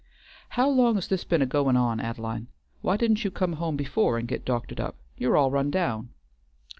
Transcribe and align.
"How 0.57 0.67
long 0.67 0.95
has 0.95 1.07
this 1.07 1.23
be'n 1.25 1.43
a 1.43 1.45
goin' 1.45 1.77
on, 1.77 1.99
Ad'line? 1.99 2.47
Why 2.81 2.97
didn't 2.97 3.23
you 3.23 3.29
come 3.29 3.53
home 3.53 3.75
before 3.75 4.17
and 4.17 4.27
get 4.27 4.45
doctored 4.45 4.79
up? 4.79 4.95
You're 5.15 5.37
all 5.37 5.51
run 5.51 5.69
down." 5.69 6.09